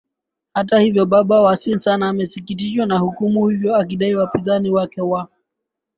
[0.53, 5.27] hata hivyo baba wa sinsan amesikitishwa na hukumu hiyo akidai wapinzani wake wa